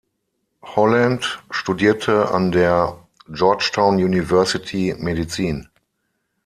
[0.63, 5.69] Holland studierte an der Georgetown University Medizin.